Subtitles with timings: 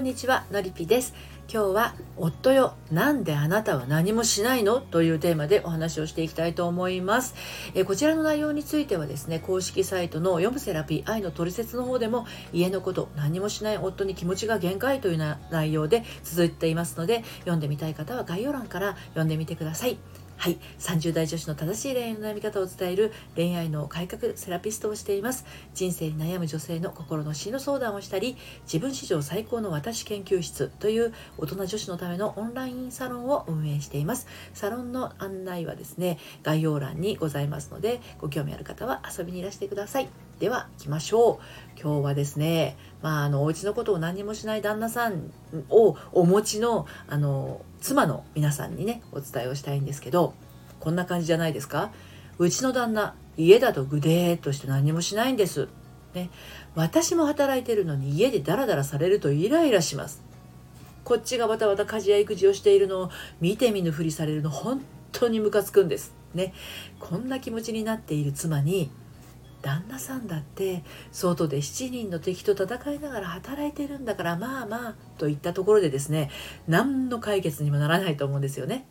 [0.00, 1.12] んにちはのりぴです。
[1.52, 4.80] 今日は夫よなんであなたは何もしないの？
[4.80, 7.34] というテーマでお話をしていきたいと思います。
[7.74, 19.98] えこちらの内容についてはですね公式サイトの読むセラピー愛のトリセツの方でも家のこと何もしない夫に気持ちが限界というな内容で続いていますので読んでみたい方は概要欄から読んでみてください。
[20.40, 25.44] はい、30代女子の正しい恋愛の悩み方を伝える恋愛の改革セラピストをしています。
[25.74, 34.28] 人生に悩む女性の心の死の相談をしたり、自分史上最高の私研究室という大人女子のためのオンラインサロンを運営しています。
[34.54, 40.29] サロンの案内はですね、概要欄にございますので、ご興味ある方は遊びにいらしてください。
[40.40, 41.38] では行きましょ
[41.76, 41.80] う。
[41.80, 45.30] 今日はですねまああのお家のことを何もしない旦那さん
[45.68, 50.32] をお持ちのあの妻の皆さんにねお伝えをしたいんですけど
[50.80, 51.92] こんな感じじゃないですか？
[52.38, 55.68] うちの旦那家だとぐでーっとして何もしないんです、
[56.14, 56.30] ね、
[56.74, 60.22] 私も働いてるのに家でダラダラされるとイライラします。
[61.04, 63.10] こっちがバタバタ家事や育児をしているのを
[63.42, 64.80] 見て見ぬふりされるの本
[65.12, 66.14] 当にムカつくんです。
[66.32, 66.54] ね。
[66.98, 68.90] こんな気持ちになっている妻に
[69.62, 76.30] 旦那さんだって外で7人の敵と戦いながら働いてるんだからまあまあといったところでですね
[76.66, 78.86] 何の解決にもならないと思うんですよね。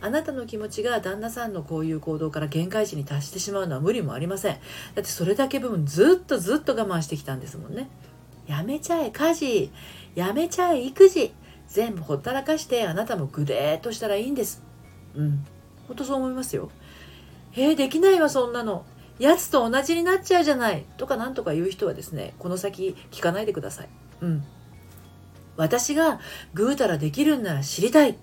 [0.00, 4.54] あなたの気持ちが旦那さんのこういう行動から限界値に達してしまうのは無理もありません。
[4.54, 4.58] だ
[5.02, 7.88] ってそれだけ分ずっとずっと我慢してきたんですもんね。
[8.46, 9.72] やめちゃえ家事、
[10.14, 11.34] やめちゃえ育児、
[11.66, 14.62] 全部ほったらかしてあなたもぐでーっとしたらいいんです。
[15.16, 15.44] うん。
[15.88, 16.70] ほんとそう思いますよ。
[17.56, 18.86] えー、できないわそんなの。
[19.18, 23.88] やつと同じになっちゃうじゃないとかなんとか言う人はですねこの先聞かないでください
[24.22, 24.44] うん
[25.56, 26.20] 私が
[26.54, 28.16] ぐうたらできるんなら知りたい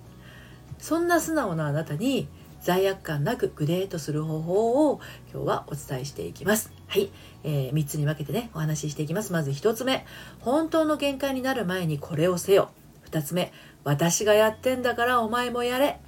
[0.80, 2.28] そんな素直なあなたに
[2.62, 5.00] 罪悪感なくグレートする方法を
[5.32, 6.73] 今日はお伝えしていきます。
[6.88, 7.12] はい、
[7.44, 9.34] えー、3つに分けてねお話ししていきます。
[9.34, 10.04] まず1つ目
[10.40, 12.72] 本当の限界になる前にこれをせよ。
[13.12, 16.00] 2つ目私がやってんだからお前もやれ。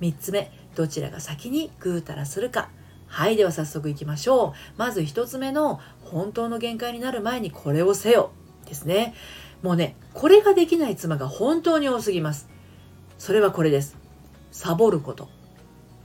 [0.00, 2.70] 3つ目どちらが先にぐうたらするか。
[3.08, 4.52] はい、では早速いきましょう。
[4.76, 8.30] まず1つ目の本当の限界になる前にこれをせよ
[8.66, 9.14] ですね。
[9.62, 12.48] もうね、これができない妻が本当に多すぎます。
[13.18, 13.96] それはこれです。
[14.52, 15.28] サボること。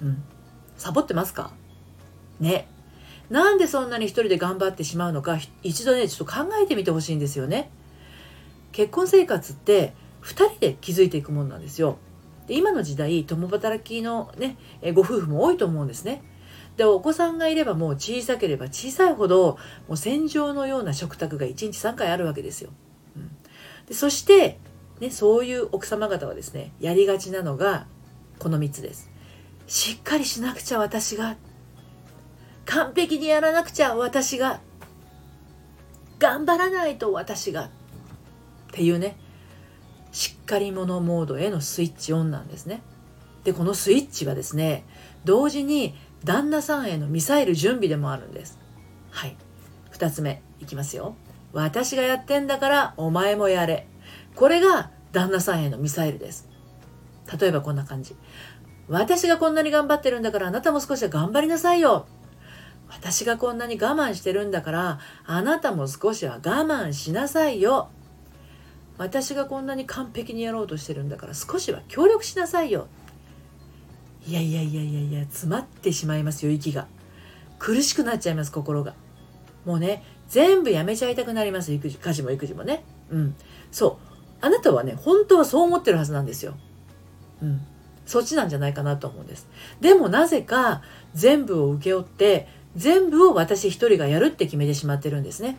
[0.01, 0.23] うん。
[0.77, 1.51] サボってますか？
[2.39, 2.67] ね。
[3.29, 7.69] なんでそんなに一人で頑張ってしまうのか、一度ね、ちょっと考えてみてほしいんですよね。
[8.71, 9.93] 結婚生活って
[10.23, 11.97] 2人で築いていくもんなんですよ。
[12.47, 14.57] で今の時代、共働きのね、
[14.93, 16.23] ご夫婦も多いと思うんですね。
[16.77, 19.57] でお子さんがいればもう小さければ小さいほど
[19.87, 22.71] もう戦場のような食卓が1日3回あるわけですよ。
[23.15, 23.29] うん、
[23.87, 24.59] でそして、
[24.99, 27.85] ね、そういう奥様方はですねやりがちなのが
[28.39, 29.11] この3つです。
[29.67, 31.37] しっかりしなくちゃ私が
[32.65, 34.59] 完璧にやらなくちゃ私が
[36.19, 37.69] 頑張らないと私がっ
[38.71, 39.17] ていうね
[40.11, 42.81] しっかり者モードへのスイッチオンなんですね。
[43.43, 44.85] でこのスイッチはですね
[45.25, 48.59] 同時に旦那さんへのミサイル準備でもあるんです。
[49.11, 49.35] はい。
[49.91, 51.15] 2つ目いきますよ。
[51.51, 53.87] 私がやってんだからお前もやれ。
[54.35, 56.49] これが旦那さんへのミサイルです。
[57.39, 58.15] 例えばこんな感じ。
[58.87, 62.07] 私がこんなに頑張ってるんだからあなたも少しは頑張りなさいよ。
[62.89, 67.89] 私がこんなに我慢してるんだからあなたも少しは我慢しなさいよ。
[68.97, 72.87] 私がこんなに完璧にやろうとしてるんだから少しは協力しなさいよ。
[74.25, 76.87] いやいやいやいやいや詰まってしまいますよ息が。
[77.59, 78.93] 苦しくなっちゃいます心が。
[79.65, 82.83] もうね全部やめちゃいたくなります育児家事も育児もね。
[83.09, 83.35] うん。
[83.71, 84.13] そう。
[84.41, 86.55] あなたはね本当はそう思ってるはずなんですよ。
[87.41, 87.61] うん。
[88.05, 89.47] そっちなんじゃないかなと思うんです。
[89.81, 90.81] でもなぜか
[91.13, 95.57] 全部を請け負って全部を私一人がやるって決めてしまってるんですね。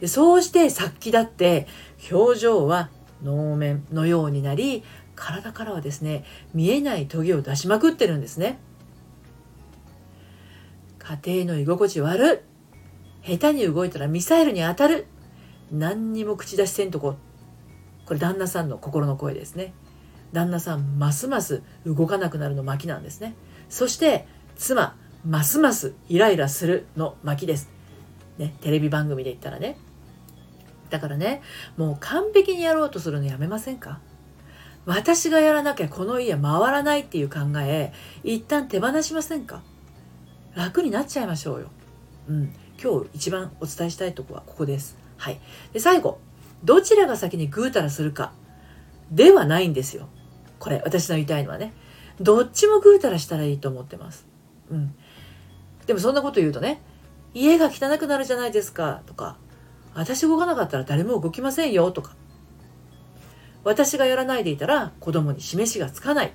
[0.00, 1.66] でそうして殺気だって
[2.10, 2.90] 表情は
[3.22, 4.84] 能面のようになり
[5.16, 8.58] 体からはですね見えないトゲを出しまくってるんですね。
[10.98, 12.44] 家庭の居心地悪
[13.24, 13.36] い。
[13.36, 15.06] 下手に動いたらミサイルに当たる。
[15.70, 17.16] 何にも口出しせんとこ。
[18.06, 19.72] これ旦那さんの心の声ですね。
[20.32, 23.34] 旦那さんますます動かなくなるの巻なんですね。
[23.68, 27.70] そして妻ますますイライラするの巻きです。
[28.38, 29.76] ねテレビ番組で言ったらね。
[30.90, 31.42] だからね
[31.76, 34.00] もう完璧にやろうとするのやめませんか？
[34.86, 37.92] 私がやらなきゃこの家回らないっていう考え
[38.22, 39.62] 一旦手放しませんか？
[40.54, 41.68] 楽になっちゃいましょうよ。
[42.28, 42.54] うん。
[42.82, 44.96] 今日一番お伝えしたいとこはここです。
[45.16, 45.40] はい。
[45.72, 46.18] で、最後。
[46.64, 48.32] どちらが先にぐうたらするか
[49.10, 50.08] ではないんですよ。
[50.58, 51.72] これ、私の言いたいのはね。
[52.20, 54.26] どっちもぐうたらしたらいいと思ってます。
[54.70, 54.94] うん。
[55.86, 56.80] でもそんなこと言うとね、
[57.34, 59.36] 家が汚くなるじゃないですかとか、
[59.94, 62.16] 私動かなかったら誰も動きませんよとか、
[63.64, 66.32] 私がやらないでいたら子供に示しがつかない。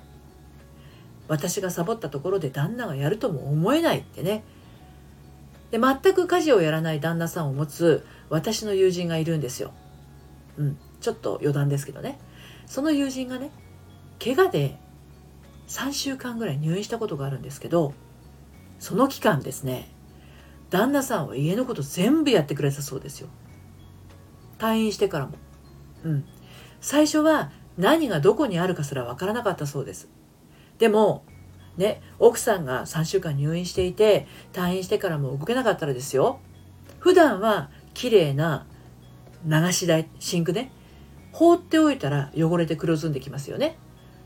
[1.28, 4.42] 私がサボったところで旦那がやるとも思えないってね。
[5.70, 9.72] で全く家事をやらない旦那さんを持つ私の友人がいるんですよ。
[10.56, 12.18] うん、ちょっと余談ですけどね。
[12.66, 13.50] その友人がね
[14.22, 14.78] 怪我で
[15.68, 17.94] 3週間ぐらい入院したことがあるんですけど
[18.78, 19.88] その期間ですね
[20.70, 23.28] 旦那さんは家のこと全部やってくれたそうですよ。
[24.58, 25.32] 退院してからも。
[26.04, 26.24] うん。
[26.80, 30.08] 最初は何がどこにあるかすらわからなかったそうです。
[30.78, 31.24] でも
[31.76, 36.40] ね奥さんが3週間入院していて退院してからも動けなかったらですよ。
[36.98, 38.66] 普段は綺麗な
[39.46, 40.70] 流し台シンクね
[41.32, 43.78] 放っておいたら汚れて黒ずんできますよね。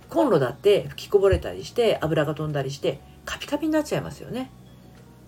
[0.09, 4.51] コンロだって吹きこぼれたりして油が飛んだりしてカピカピになっちゃいますよね。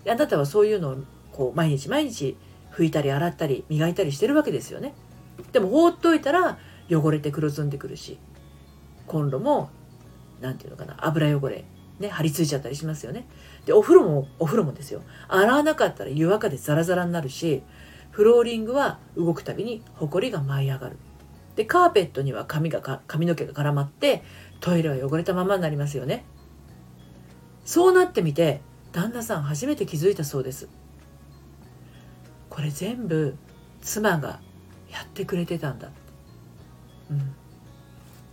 [0.07, 0.97] あなたはそういうのを
[1.31, 2.37] こう毎日毎日
[2.71, 4.93] 拭いたり洗ったり磨いたりしてるわけですよね。
[5.51, 6.57] でも放っておいたら
[6.89, 8.19] 汚れて黒ずんでくるし
[9.05, 9.69] コンロも
[10.41, 11.65] 何て言うのかな油汚れ
[11.99, 13.27] ね張り付いちゃったりしますよね。
[13.65, 15.01] でお風呂もお風呂もですよ。
[15.27, 17.63] 洗わなかったら湯沸かでザラザラになるし
[18.11, 20.97] フローリングは動くたびにホコリが舞い上がる。
[21.55, 24.23] でカーペットには髪が髪の毛が絡まって
[24.59, 26.23] トイレは汚れたままになりますよね。
[27.65, 28.61] そうなってみて
[28.91, 30.69] 旦那さん初めて気づいたそうです。
[32.49, 33.35] これ全部
[33.81, 34.39] 妻が
[34.91, 35.89] やってくれてたんだ。
[37.11, 37.35] うん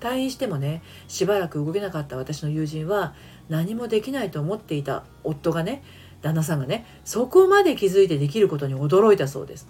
[0.00, 3.14] 退院してもねしばらく動けなかった私の友人は
[3.48, 5.82] 何もできないと思っていた夫がね
[6.20, 9.66] 旦那さんがねそこまで気づいてできることに驚いたそうです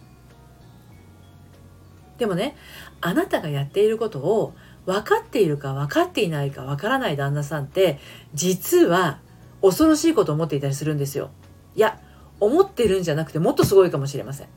[2.18, 2.56] でもね
[3.00, 4.54] あなたがやっていることを
[4.86, 7.98] 分かっているか分かっていないか分からない旦那さんって
[8.34, 9.20] 実は
[9.62, 11.30] 恐ろしいことを思っていたりするんですよ。
[11.74, 11.98] いや
[12.38, 14.48] 思ってるんじゃなくてもっとすごいかもしれません。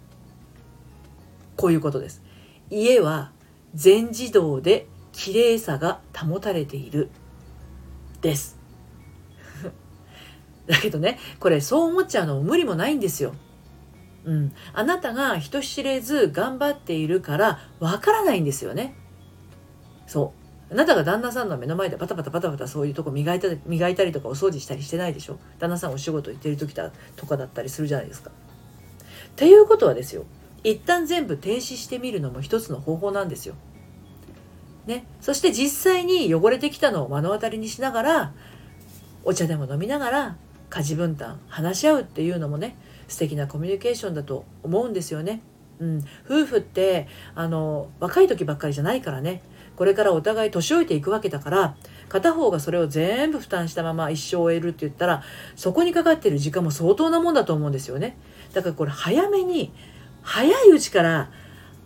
[1.56, 2.22] こういうことです。
[2.70, 3.32] 家は
[3.76, 7.10] 全自動で綺麗さが保たれている
[8.22, 8.58] です。
[10.68, 13.34] だけどねこれそう思っちゃうの無理もないんですよ。
[14.26, 18.94] うん、あなたが人知れず頑張っているからわからないんですよね。
[20.06, 20.34] そ
[20.70, 28.32] うあなたが旦那さんの目の前でバタバタバタバタそういうとこ磨いた磨いたりとかお掃除したりしてないでしょ旦那さんお仕事行ってる時だとかだったりするじゃないですか。
[28.32, 30.26] っていうことはですよ
[30.70, 33.56] 一旦全部停止してみるのも一つの方法なんですよ。
[34.86, 38.34] ね、そして実際に汚れてきたのを目の当たりにしながら
[39.24, 40.38] お茶でも飲みながら
[40.70, 42.78] 家事分担話し合うっていうのもね
[43.10, 45.42] 素敵なコミュニケーションだと思うんですよね。
[45.80, 49.44] うん、夫婦ってあの若い時ばっかりじゃないからね
[49.76, 51.76] これからお互い年老いていくわけだから
[52.10, 55.24] 片方がそれを全部負担したまま一生を終えるって言ったら
[55.56, 58.18] そこにかかってる時間も相当なもんだと思うんですよね
[58.54, 59.72] だからこれ早めに
[60.28, 61.30] 早いうちから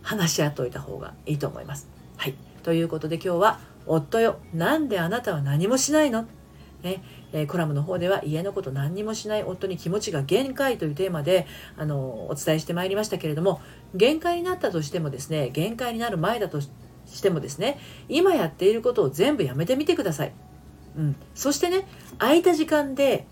[0.01, 1.88] 話し合っておいた方がいいと思います。
[2.17, 2.33] はい。
[2.63, 4.39] ということで今日は「夫よ。
[4.51, 6.25] なんであなたは何もしないの?」
[6.81, 7.03] ね。
[7.33, 11.45] え、コラムの方では家のこと何にもしない夫に気持ちが限界というテーマで
[11.77, 13.61] あのお伝えしてまいりましたけれども
[13.93, 16.69] 限界になったとしてもですね限界になる前だとし
[17.21, 17.79] てもですね
[18.09, 20.33] 今やっていることを全部やめてみてください、
[20.97, 23.27] うん、そしてね空いた時間で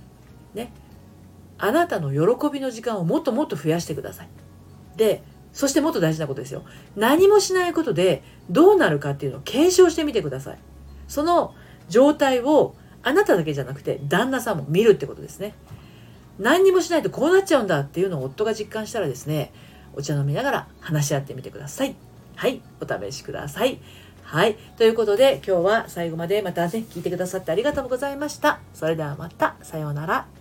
[0.54, 0.72] ね
[1.58, 4.30] あなたの喜びの時間をもっともっと増やしてください。
[5.00, 6.64] でそしてもっと大事なことですよ。
[6.96, 10.60] 何もしないことでどうなるかっていうのを検証してみてください。
[11.08, 11.56] その
[11.90, 15.56] 状態をあなただけじゃなくて旦那さんも見るってことですね。
[16.38, 19.52] 何にもしないとこうなっちゃうんだっていうのを夫が実感したらですね
[19.94, 21.96] お茶飲みながら話し合ってみてください。
[22.36, 23.82] はいお試しください。
[24.24, 28.60] はいということで今日は最後までまたね聞いてくださってありがとうございました。
[28.74, 30.39] それではまたさようなら。